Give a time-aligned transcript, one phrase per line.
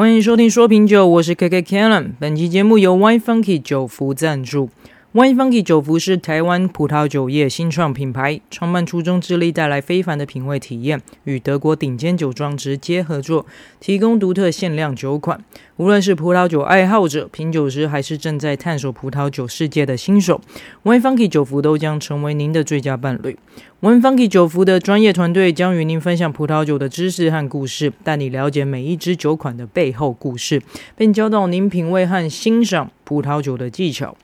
[0.00, 2.12] 欢迎收听说品酒，我是 KK Kennan。
[2.18, 4.70] 本期节目由 Y Funky 酒福赞助。
[5.12, 13.44] Wine Funky 酒福是台湾葡萄酒业新创品牌，创办初衷致力带来非凡的品味体验，与德国顶尖酒庄直接合作，
[13.80, 15.44] 提供独特限量酒款。
[15.78, 20.40] 无论是葡萄酒爱好者、品酒师，还是正在探索葡萄酒世界的新手
[20.84, 23.36] ，Wine Funky 酒福都将成为您的最佳伴侣。
[23.80, 30.62] Wine Funky 酒福的专业团队将与您分享葡萄酒的知识和故事，带你了解每一支酒款的背后故事，
[30.96, 34.16] 并教导您品味和欣赏葡萄酒的技巧。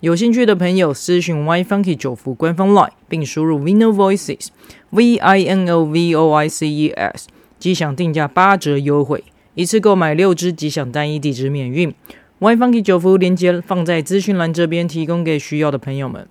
[0.00, 4.46] 有兴趣的朋友私讯 Y Funky 九福官方 LINE，并输入 Vino Voices
[4.88, 7.28] V I N O V O I C E S，
[7.58, 9.22] 即享定价八折优惠，
[9.54, 11.94] 一次购买六支即享单一地址免运。
[12.38, 16.26] Y Funky 九福链接放在资讯栏这边，提供给需要的朋友们。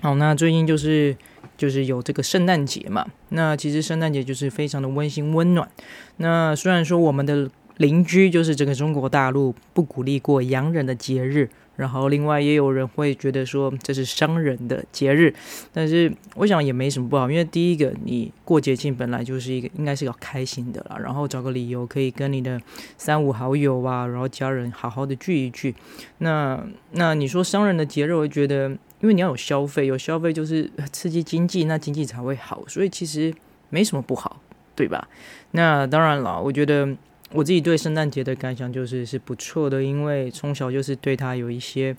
[0.00, 1.16] 好，那最近就是
[1.56, 5.68] 就是有这个圣诞节嘛，那其实圣诞节就是非常的温馨温暖。
[6.16, 11.48] 那虽然说我们的邻居就是这个中国大陆不鼓励过洋人的节日。
[11.78, 15.32] 然后，另外也有人会觉得说这是商人的节日，
[15.72, 22.60] 但是我想也没什么不好，因为第一个，你过节庆本来就是一个应该是要开心的啦，然后找个理由可以跟你的
[22.96, 25.72] 三五好友啊，然后家人好好的聚一聚。
[26.18, 28.68] 那那你说商人的节日，我觉得
[29.00, 33.32] 因为你要有消费，有消费就是刺激经济，那经济才会好，所以其实
[33.70, 34.40] 没什么不好，
[34.74, 35.06] 对吧？
[35.52, 36.88] 那当然了，我觉得。
[37.32, 41.94] 我自己对圣诞节的感想就是是不错的，因为从小就是对他有一些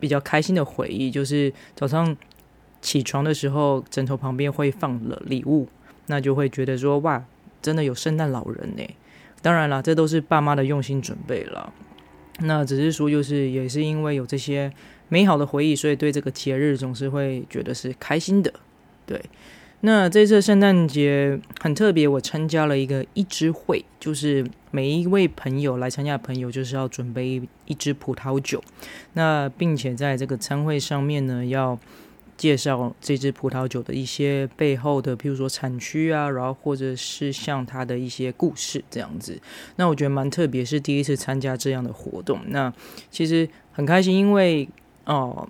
[0.00, 2.16] 比较开心的回忆，就是早上
[2.80, 5.68] 起床的时候，枕头旁边会放了礼物，
[6.06, 7.22] 那就会觉得说哇，
[7.60, 8.82] 真的有圣诞老人呢。
[9.42, 11.72] 当然了，这都是爸妈的用心准备了。
[12.40, 14.72] 那只是说，就是也是因为有这些
[15.08, 18.52] 美好的回忆，所以对这个节日总是会觉得是开心的，
[19.04, 19.22] 对。
[19.82, 28.62] 那这次圣诞节很特别，我参加了一个一支会，就是每一位朋友来参加的朋友，就是要准备一一支葡萄酒，
[29.12, 31.78] 那并且在这个餐会上面呢，要
[32.36, 39.38] 介绍这支葡萄酒的一些背后的，譬如说产区啊，然后或者是像它的一些故事这样子。
[39.76, 42.72] 那我觉得蛮特别，是第一次参加这样的活动，那
[43.10, 44.68] 其实很开心，因为
[45.04, 45.48] 哦。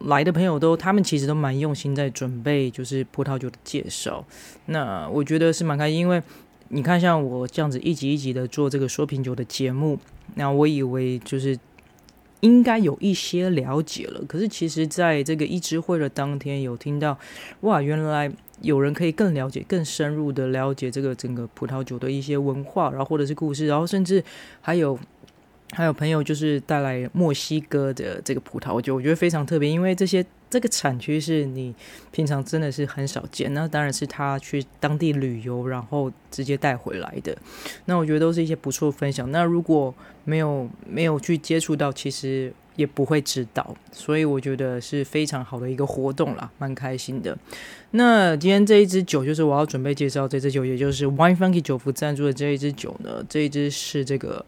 [0.00, 4.24] 来的朋友都，他们其实都蛮用心在准备，就是葡萄酒的介绍。
[4.66, 6.22] 那我觉得是蛮开心，因为
[6.68, 9.98] 你看，像我这样子一集一集的做这个说品酒的节目，
[10.34, 11.58] 那我以为就是
[12.40, 14.22] 应该有一些了解了。
[14.28, 17.18] 可是其实在这个一支会的当天，有听到
[17.62, 18.30] 哇，原来
[18.60, 24.22] 有人可以更了解、更深入的了解这个整个葡萄酒的一些文化，然后或者是故事，然后甚至
[24.60, 24.98] 还有。
[25.72, 31.74] 还有朋友就是带来墨西哥的这个葡萄酒，我觉得非常特别，因为这些这个产区是你
[32.12, 33.52] 平常真的是很少见。
[33.52, 37.36] 那当然是他去当地旅游，然后直接带回来的。
[37.86, 39.30] 那我觉得都是一些不错分享。
[39.32, 39.92] 那如果
[40.24, 43.76] 没有没有去接触到，其实也不会知道。
[43.90, 47.36] 所以我觉得是非常好的一个活动啦，蛮开心的。
[47.90, 53.24] 那今天这一支酒就是我要准备介绍这支酒，也就是 Wine Funky 酒福赞助的这一支酒呢。
[53.28, 54.46] 这一支是这个。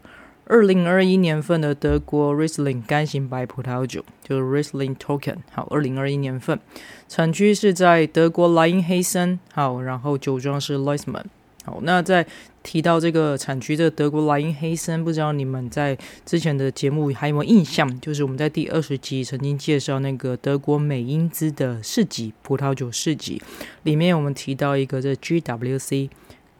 [0.49, 5.37] 二零二一年份的德国 Riesling 干型白葡萄酒，就是 Riesling Token。
[5.51, 6.59] 好，二零二一年份，
[7.07, 9.39] 产区是在德国莱茵黑森。
[9.53, 11.25] 好，然后酒庄是 Leusmann。
[11.65, 12.25] 好，那在
[12.63, 15.95] 提到这个产区的德国莱茵黑森，不知道你们在
[16.25, 18.01] 之前的节目还有没有印象？
[18.01, 23.39] 就是我们在第二十集曾经介绍那个德国美因兹的市集葡萄酒市集，
[23.83, 26.09] 里面我们提到一个这 GWC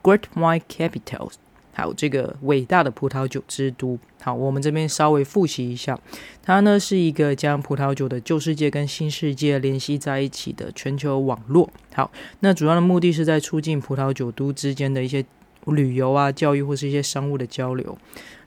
[0.04, 1.32] Great Wine Capital。
[1.80, 3.98] 还有这个伟大的葡萄酒之都。
[4.22, 5.98] 好，我们这边稍微复习一下，
[6.44, 11.70] 它呢是一个将葡萄酒的旧世界跟新世界联系在一起的全球网络。
[11.94, 15.24] 好，那主要的目的是在促进葡萄酒都之间的一些
[15.68, 17.98] 旅游啊、教育或是一些商务的交流。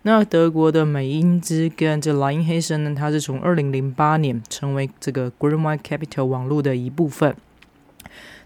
[0.02, 7.34] 那德国的美因兹跟这莱茵黑森呢，它是从二零零八年成为这个 Green Wine Capital 网络的一部分。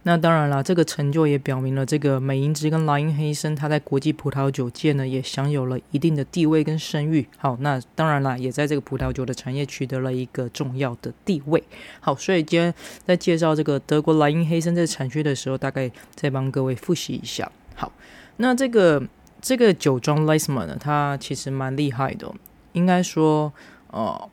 [0.09, 7.27] 那当然了，这个成就也表明了这个美因兹跟莱茵黑森，它在国际葡萄酒界呢也享有了一定的地位跟声誉。
[7.39, 11.61] 好，那当然了，也在这个葡萄酒的产业取得了一个重要的地位。
[11.99, 12.73] 好，所以今天
[13.05, 17.51] 在介绍这个德国莱茵黑森这个产区的时候，大概再帮各位复习一下。
[17.75, 17.91] 好，
[18.37, 19.03] 那这个
[19.41, 22.33] 这个酒庄 Leusmann 呢，它其实蛮厉害的，
[22.75, 23.53] 应该说，
[23.91, 24.29] 呃，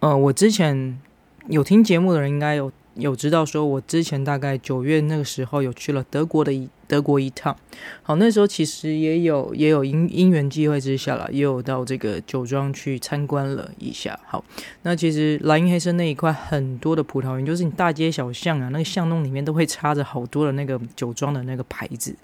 [0.00, 0.98] 呃，我之前
[1.46, 2.72] 有听节目的人应该有。
[2.94, 7.56] 有知道说，我之前大概九月那个时候有去了德国的德国一趟。
[8.02, 14.18] 好，那时候其实也有也有因因缘机会之下了，也有到这个酒庄去参观了一下。
[14.26, 14.44] 好，
[14.82, 22.14] 那其实莱茵黑森那一块很多的葡萄园，就是你大街小巷啊，那个巷弄里面都会插着好多的那个酒庄的那个牌子，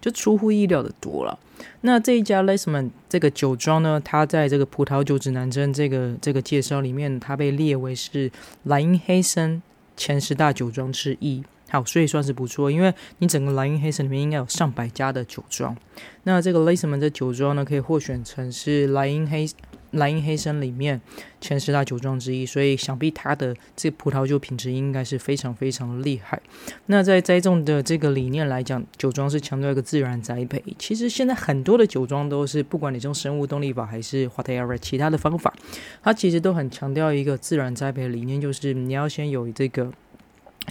[0.00, 1.38] 就出乎意料的多了。
[1.82, 8.30] 那这一家 Lesman 这个酒庄呢，它在这个葡萄酒指南针这个这个介绍里面，它被列为是
[8.64, 9.62] 莱茵黑森
[9.96, 11.42] 前十大酒庄之一。
[11.68, 15.76] 好，所以算是不错，因为你整个莱茵黑森里面应该有上百家的酒庄。
[16.22, 19.48] 那这个 Lesemann 的酒庄呢，可以获选成是莱茵黑
[19.92, 21.00] 莱茵黑森里面
[21.40, 26.40] 前十大酒庄之一，所以想必它的这葡萄酒品质应该是非常非常厉害。
[26.86, 30.62] 那在栽种的这个理念来讲，酒庄是强调一个自然栽培。
[30.78, 35.54] 其实现在很多的酒庄都是，不管你用生物动力法还是 whatever 其他的方法，
[36.02, 39.92] 它其实都很强调一个自然栽培的理念，就是你要先有这个。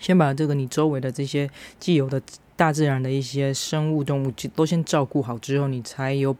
[0.01, 2.21] 先把这个你周围的这些既有的
[2.57, 6.35] 大自然的一些生物动物都先照顾好之后，你才有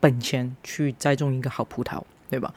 [0.00, 2.52] 本钱去栽种一个好葡萄，对吧？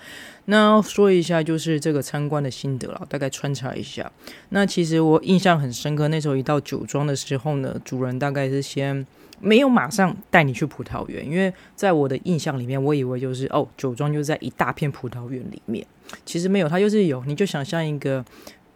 [0.45, 4.11] 那说一下就是这个参观的心得了，大概穿插一下。
[4.49, 9.05] 那其实我印象很深刻，那时候一到酒庄的时候呢，主人大概是先
[9.39, 15.85] 没有马上带你去葡萄园，因为在我的印象里面，我以为就是哦，酒庄就在一大片葡萄园里面，
[16.25, 18.23] 其实没有，它就是有，你就想象一个。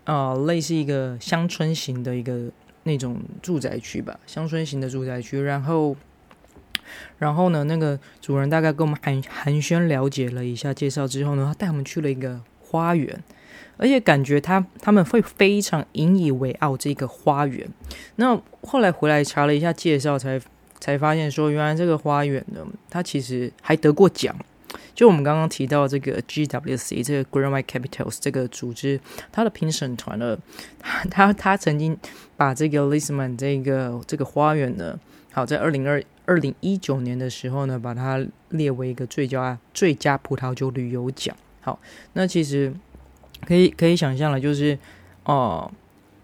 [0.06, 2.52] 啊、类似一个乡村型的一个
[2.84, 5.40] 那种住宅区吧，乡村型的住宅区。
[5.42, 5.96] 然后，
[7.18, 13.24] 然后呢，那个主人大概跟我们寒寒暄了解了一下介绍之后呢，他带我们去了一个花园，
[13.78, 17.68] 而且感觉他他们会非常引以为傲这个花园。
[18.18, 20.40] 那后来回来查了一下介绍，才
[20.80, 24.36] 才发现说，原来这个花园呢，它其实还得过奖。
[24.96, 29.00] 就我们刚刚提到这个 GWC 这个 Grand Vine Capitals 这个组织，
[29.32, 30.38] 它的评审团呢，
[31.10, 31.98] 他他曾经
[32.38, 35.00] 把这个 LISTMAN 这个这个花园呢，
[35.34, 41.36] 好在二零二二零一九年的时候呢，把它列为一个最佳最佳葡萄酒旅游奖。
[41.60, 41.78] 好，
[42.14, 42.74] 那其实
[43.46, 44.78] 可以可以想象了，就是
[45.26, 45.70] 哦、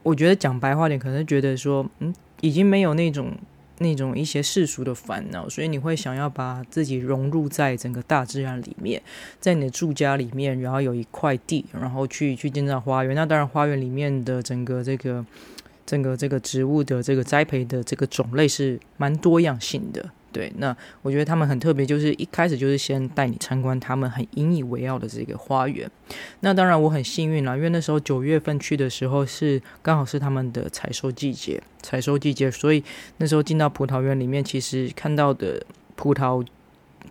[0.03, 3.33] 我觉得讲白话点，可能觉得说，嗯，已经没有那种。
[3.81, 9.01] 那种一些世俗的烦恼，所以你会想要把自己融入在整个大自然里面，
[9.39, 13.15] 在你的住家里面，然后有一块地，然后去去建造花园。
[13.15, 15.25] 那当然，花园里面的整个这个
[15.89, 20.07] 整个这个植物的这个栽培的这个种类是蛮多样性的。
[20.31, 25.89] 对，那我觉得他们很特别，就是一开始就是先带你参观他们很引以为傲的这个花园。
[26.41, 32.83] 那当然我很幸运啦，因为那时候九月份去的时候是刚好是他们的采收季节，采收季节，所以
[33.17, 35.65] 那时候进到葡萄园里面，其实看到的
[35.95, 36.45] 葡萄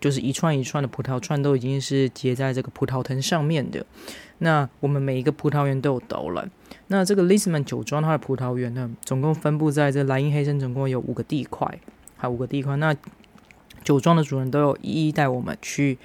[0.00, 3.84] 就是一串一串的葡萄串都已经是结在这个葡萄藤上面的。
[4.38, 6.50] 那我们每一个葡萄园都有导览。
[6.88, 11.78] 那这个 Lisman 酒庄它的葡萄园呢，总共分布在这莱茵黑森，总共有五个地块。
[12.16, 12.94] 还有五个地块，那
[13.84, 15.98] 酒庄的主人都有一一带我们去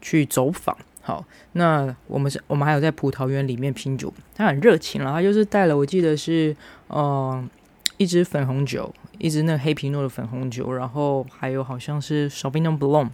[0.00, 0.76] 去走访。
[1.00, 6.54] 好，那我们是，我们还有在葡萄园里面品酒，他很热情了，他就是带了，我记得是，
[6.88, 7.42] 呃，
[7.96, 8.92] 一支粉红酒。
[9.20, 13.10] 一支那个黑皮诺的粉红酒，然后还有好像是 Sauvignon Blanc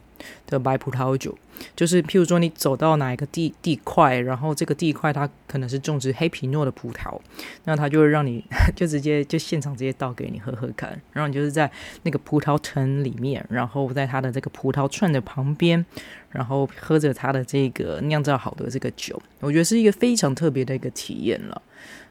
[0.46, 1.36] 的白葡萄酒，
[1.74, 7.18] 就是譬如说你走到哪一个地地块，然后这个地块它可能是种植黑皮诺的葡萄，
[7.64, 8.44] 那它就会让你
[8.76, 11.68] 就直接就现场直接倒给你喝喝看，然后你就是在
[12.04, 15.84] 那个葡萄藤里面，然后在它的这个葡萄串的旁边，
[16.30, 21.60] 然后喝着它的这个酿造好的这个酒，我觉得是一个非常特别的一个体验了。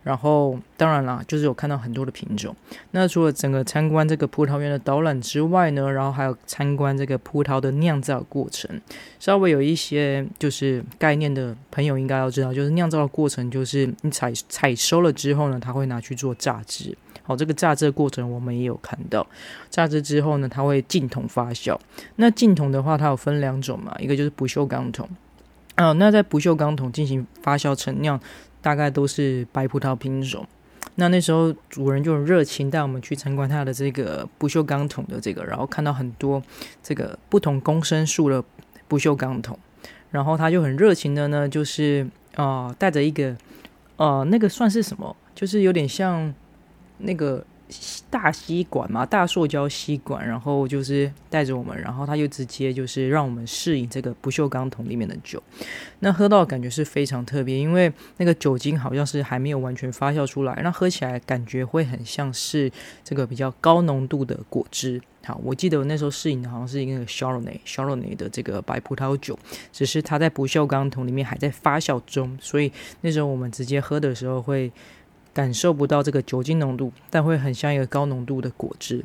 [0.06, 2.56] 然后，当然啦，就是有看到很多的品种。
[2.92, 8.80] 那除了整个参观这个葡萄园的导览之外呢，然后还有参观这个葡萄的酿造过程。
[9.20, 16.96] 稍微有一些就是概念的朋友应该要知道，就是酿造的过程，就是你采采收了之后呢，它会拿去做榨汁。
[17.24, 19.26] 好，这个榨汁的过程我们也有看到。
[19.72, 21.76] 榨汁之后呢，它会进桶发酵。
[22.18, 25.10] 那进桶的话，它有分两种嘛，一个就是不锈钢桶。
[25.74, 28.20] 啊，那在不锈钢桶进行发酵陈酿。
[28.66, 30.44] 大概都是白葡萄品种，
[30.96, 36.42] 那那时候主人就很热情带我们去参观他的这个不锈钢桶的这个，然后看到很多
[36.82, 38.44] 这个不同公升数的
[38.88, 39.56] 不锈钢桶，
[40.10, 43.38] 然后他就很热情的呢，就是啊带着一个
[43.98, 46.34] 呃那个算是什么，就是有点像
[46.98, 47.46] 那个。
[48.10, 55.42] 大吸管嘛，大塑胶吸管，然后就是带着我们，然后他就直接就是让我们适应这个不锈钢桶里面的酒。
[56.00, 62.72] 那喝到感觉是非常特别，因为那个酒精好像是还没有完全发酵出来，那喝起来感觉会很像是
[63.04, 65.02] 这个比较高浓度的果汁。
[65.26, 69.38] 好，我记得我那时候适应的好像是一个 Chardonnay，Chardonnay 的这个白葡萄酒，
[69.74, 74.72] 只是它在不锈钢桶里面还在发酵中，所以那时候我们直接喝的时候会。
[75.36, 79.04] 感受不到这个酒精浓度，但会很像一个高浓度的果汁。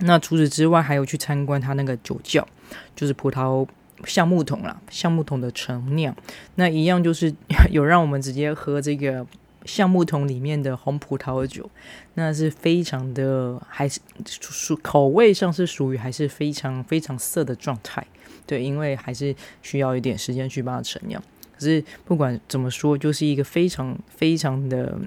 [0.00, 2.48] 那除此之外，还有去参观它那个酒窖，
[2.96, 3.68] 就是葡萄
[4.04, 6.16] 橡木桶啦，橡木桶的陈酿。
[6.54, 7.32] 那一样就是
[7.70, 9.26] 有让我们直接喝这个
[9.66, 11.70] 橡木桶里面的红葡萄酒，
[12.14, 18.04] 那是非常的，还是属口味上是属于还是非常非常涩的状态。
[18.46, 21.22] 对，因为还是需要一点时间去把它陈酿。
[21.54, 24.98] 可是不管怎么说，就是一个非常非常的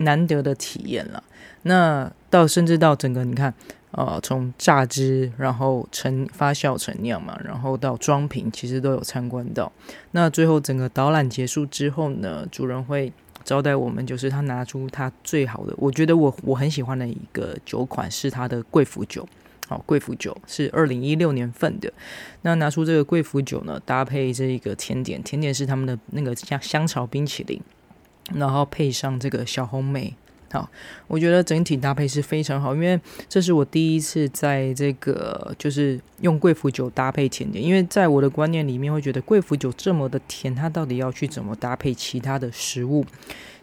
[0.00, 1.24] 难得的体验了。
[1.62, 3.54] 那到甚至到整个你看。
[3.92, 9.72] 呃，从榨汁，然后成发酵陈酿嘛，然后到装瓶，其实都有参观到。
[10.12, 19.28] 那最后整个导览结束之后呢，主人会招待我们，就是他拿出他最好的，我觉得我我很喜欢的一个酒款是他的贵腐酒。
[19.66, 21.92] 好，贵腐酒是二零一六年份的。
[22.42, 27.60] 那拿出这个贵腐酒呢，搭配这一个甜点，甜点是他们的那个香香草冰淇淋，
[28.34, 30.14] 然后配上这个小红莓。
[30.52, 30.68] 好，
[31.06, 43.06] 我觉得整体搭配是非常好，因为这是我第一次在这个就是用贵腐酒搭配甜点，因为在我的观念里面会觉得贵腐酒这么的甜，它到底要去怎么搭配其他的食物？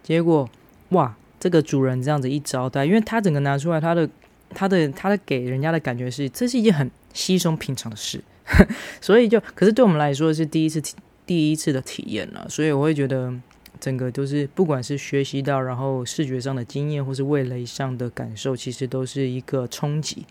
[0.02, 0.50] 结果
[0.92, 4.10] 哇，这个主人这样子一招待，因为他整个拿出来，他的
[4.52, 8.24] 他的他的给人家的感觉是这是一件很稀松平常的事，
[9.02, 10.82] 所以就可是对我们来说是第一次
[11.26, 13.34] 第一次的体验了，所以我会觉得。
[13.80, 20.26] 整个都是，不管是学习到，然后视觉上的经验，或是味蕾上的感受，其实都是一个冲击，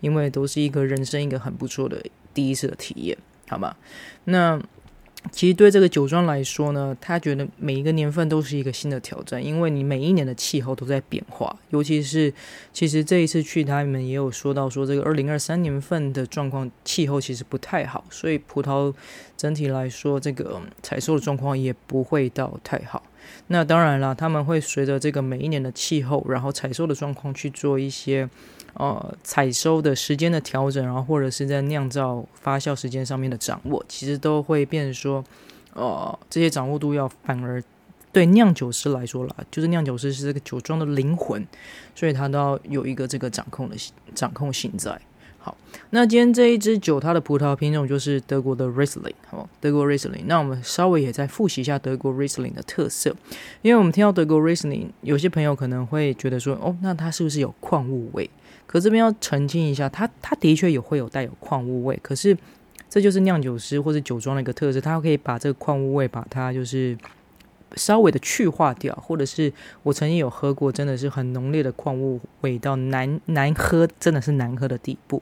[0.00, 3.74] 因为都是一个人生一个很不错的第一次的体验，好吗？
[4.24, 4.60] 那。
[5.30, 11.54] 其实对这个酒庄来说呢，他觉得每一个年份都是一个新的挑战，因为你每一年的气候都在变化。
[11.68, 12.32] 尤其是，
[12.72, 18.92] 其实这一次去，他们也有说到说，这个二零二三年份的状况，气候其实不太好，所以葡萄
[19.36, 23.02] 整体来说，这个采收的状况也不会到太好。
[23.48, 28.28] 那当然了，他们会随着这个每一年的气候，然后采收的状况去做一些。
[28.74, 35.24] 呃，采收的时间的调整，然后或者是在酿造发酵时间上面的掌握，其实都会变成说，
[35.74, 37.62] 呃，这些掌握度要反而
[38.12, 41.46] 对酿酒师来说啦，就是酿酒师是这个酒庄的灵魂，
[41.94, 43.76] 所以他都要有一个这个掌控的
[44.14, 45.00] 掌控性在。
[45.42, 45.56] 好，
[45.88, 50.24] 那今天这一支酒，它的葡萄品种就是德国的 Riesling，好，德国 Riesling。
[50.26, 53.16] 那我们稍微也再复习一下德国 Riesling 的特色，
[53.62, 58.28] 因为我们听到德国 Riesling，有些朋友可能会觉得说，哦，那它是不是有矿物味？
[58.70, 62.38] 可这边要澄清一下，它它的确有会有带有矿物味，可是
[62.88, 66.96] 这就是酿酒师或者酒庄的一个特色，它可以把这个矿物味把它就是
[67.74, 75.20] 稍微的去化掉，或者是我曾经有喝过，真的是很浓烈的矿物味到难难喝，真的是难喝的地步。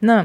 [0.00, 0.22] 那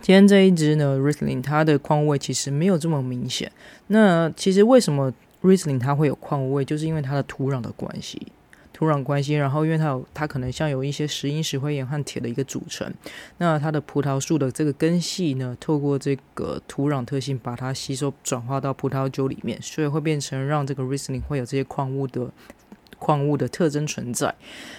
[0.00, 3.52] 今天这一支呢，Riesling 它的矿物味其实没有这么明显。
[3.88, 8.28] 那其实为什么 Riesling 它会有矿物味，就是因为它的土壤的关系。
[8.80, 12.90] 土壤关系，然后因为它有它可能像有一些石英、石灰岩和铁的一个组成，
[13.36, 22.30] 那它的葡萄树的这个根系呢，透过这个土壤特性把它吸收转化到葡萄酒里面，所以会变成让这个 Riesling 会有这些矿物的
[22.98, 24.34] 矿物的特征存在。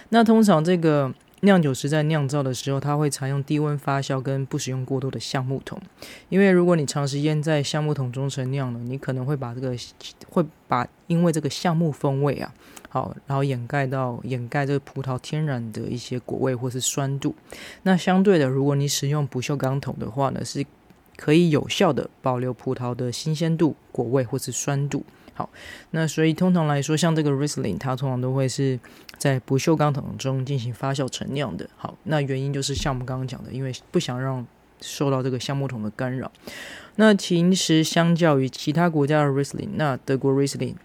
[0.09, 5.79] 那通常这个酿酒师在酿造的时候，他会采用低温发酵跟不使用过多的橡木桶，
[6.29, 9.75] 因为如果你长时间在橡木桶中陈酿了，你可能会把这个
[10.29, 12.53] 会把因为这个橡木风味啊。
[12.89, 17.33] 好，然后掩盖到掩盖这个葡萄天然的一些果味或是酸度。
[17.83, 20.65] 那相对的，如果你使用不锈钢桶的话呢，是
[21.15, 25.05] 可以有效的保留葡萄的新鲜度、果味或是酸度。
[25.33, 25.49] 好，
[25.91, 28.79] 那所以通常来说，像这个 Riesling，它通常都会是
[29.17, 31.69] 在不锈钢桶中进行发酵陈酿的。
[31.75, 34.45] 好，那原因就是像我们刚刚讲的，因为不想让
[34.81, 36.31] 受到这个橡木桶的干扰。
[36.95, 40.75] 那其实相较于其他国家的 Riesling，那德国 Riesling。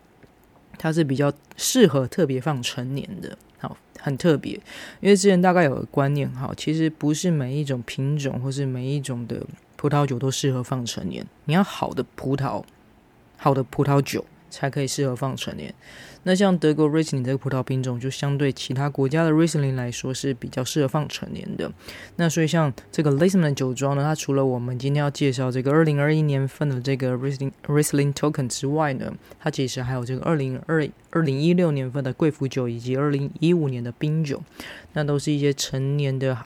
[0.78, 4.52] 它是比较适合特别放陈年的，好，很特别。
[5.00, 11.26] 因为之前大概有个观念，哈，其实不是每一种品种或是每一种的葡萄酒都适合放陈年。
[11.46, 12.62] 你要好的葡萄，
[13.38, 14.22] 好的葡萄酒。
[14.56, 15.74] 才可以适合放陈年。
[16.22, 21.70] 那像德国 Riesling 这个葡萄品种，就相对其他国家的 Riesling 来说是比较适合放陈年的。
[22.16, 34.42] 那所以像这个 Lissmann 酒庄呢，它除了我们今天要介绍这个二零二一年份的这个 Riesling Riesling Token 之外呢，它其实还有这个二零二二零一六年份的贵腐酒以及二零一五年的冰酒，
[34.94, 36.36] 那都是一些陈年的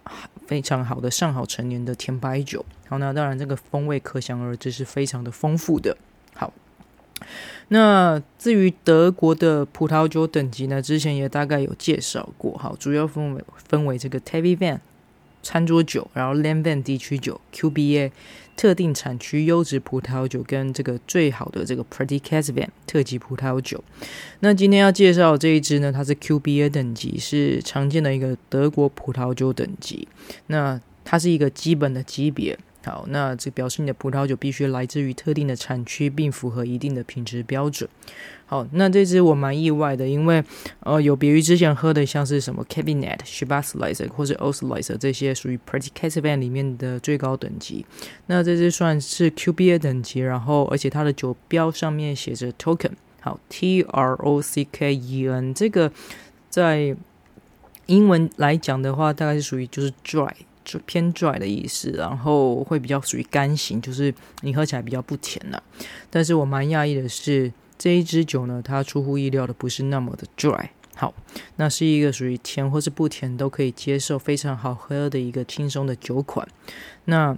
[0.46, 2.66] 非常好的上好陈年的甜白酒。
[2.88, 5.96] 好，那当然这个风味可想而知是非常的丰富的。
[6.34, 6.52] 好。
[7.68, 14.80] 那至于德国的葡萄酒等级呢，之前也大概有介绍过，好，主要分为分为这个 Tavy-Van
[15.42, 18.10] 餐桌酒，然后 Landwein 地区酒，QBA
[18.56, 23.82] 特定产区优质葡萄酒，跟这个最好的这个 Prädikatswein 特级葡萄酒。
[24.40, 30.06] 那今天要介绍这一支呢，它是 QBA 等级，是常见的一个德国葡萄酒等级。
[30.48, 32.58] 那它是一个基本的级别。
[32.82, 37.88] 好，那这表示你的葡萄酒必须来自于特定的产区，并符合一定的品质标准。
[38.46, 40.42] 好，那这支我蛮意外的，因为
[40.80, 47.84] 呃，有别于之前喝的像是什么 Cabinet、Shiraz Shiraz 或是 Auxerrois Shiraz 这些属于 Petit Cabernet 里面的最高等级。
[48.26, 55.92] 那这支算是 QBA 等级，然后而且它的酒标上面写着 Token，好，T R O C K E N，这个
[56.48, 56.96] 在
[57.86, 60.32] 英文来讲的话，大概是属于就是 dry。
[60.64, 65.60] 就偏 dry 的意思，然后会比较属于干型，就是你喝起来比较不甜呐。
[66.10, 70.68] 但是我蛮讶异的是，这一支酒呢，它出乎意料的不是那么的 dry。
[70.94, 71.14] 好，
[71.56, 76.46] 那是一个属于甜或是不甜都可以接受，非常好喝的一个轻松的酒款。
[77.06, 77.34] 那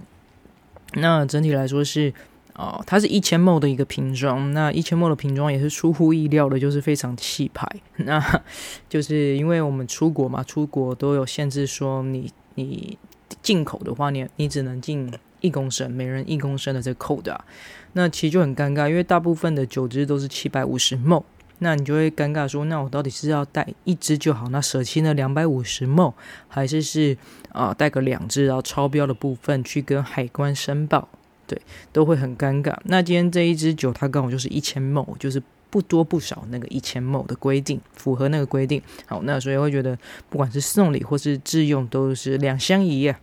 [0.95, 2.13] 那整体来说是
[2.55, 7.65] 哦，它是一千 ml 的一个瓶装，那一千 ml 的瓶装也是出乎意料的，就是非常气派。
[7.95, 8.21] 那
[8.89, 12.97] 就是因为我们出国嘛，出国都有限制，说你你。
[13.43, 17.43] 进口的话，你你只能进一公升，每人一公升的这个扣的，
[17.91, 21.21] 那其实就很尴尬，因为大部分的酒支都是七百五十 ml，
[21.59, 26.13] 那你就会尴尬说，那我到底是要带一支就好，那舍弃那两百五十 ml，
[26.47, 27.17] 还是是
[27.51, 31.09] 啊、带个两支，然后超标的部分去跟海关申报，
[31.45, 32.75] 对，都会很尴尬。
[32.85, 35.43] 那今天这一支酒它刚好就是一千 ml，就是。
[35.73, 38.79] 不多不少，那个一千亩的规定符合那个规定。
[39.07, 39.97] 好，那所以会觉得
[40.29, 43.19] 不管是送礼或是自用都是两相宜啊。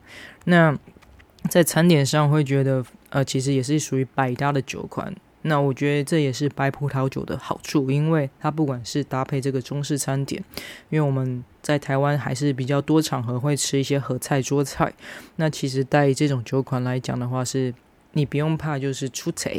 [0.47, 0.77] 那
[1.49, 5.15] 在餐点上会觉得，呃，其实也是属于百搭的酒款。
[5.43, 10.43] 那我觉得这也是白葡萄酒的好处，因为它不管是搭配这个中式餐点，
[10.89, 14.93] 因为我们在台湾还是比较多场合会吃一些合菜桌菜。
[15.37, 17.73] 那其实带这种酒款来讲的话，是
[18.15, 19.53] 你不用怕就是出错。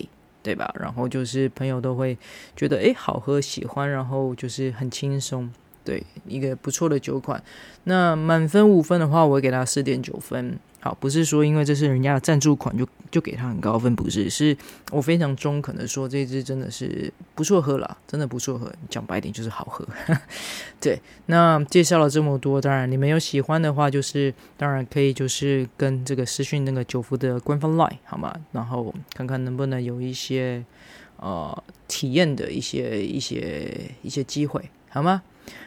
[0.44, 0.74] 对吧？
[0.80, 2.18] 然后就是朋友都会
[2.56, 5.52] 觉得诶好喝喜欢，然后就是很轻松，
[5.84, 7.44] 对，一个不错的酒款。
[7.84, 10.58] 那满分五分的话，我会给他四点九分。
[10.84, 14.58] 好，不是说因为这是人家的赞助款就就给他很高分，不是，是
[14.92, 18.74] 我非常中肯的说，这支真的是不错喝了，真的不错喝。
[18.90, 19.88] 讲白点就是好喝。
[20.82, 28.36] 对，那介绍了这么多，当然你们有喜欢的话，就是当然可以就是跟这个私讯那个九福的官方 line 好吗？
[28.52, 30.66] 然后看看能不能有一些
[31.18, 33.72] 呃体验的一些一些
[34.02, 35.22] 一些机会，好吗？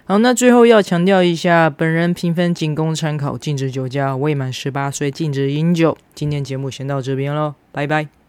[0.07, 5.97] 好，那最后要强调一下，本人评分仅供参考，禁止酒驾，未满十八岁禁止饮酒。
[6.15, 8.24] 今天节目先到这边喽，拜拜。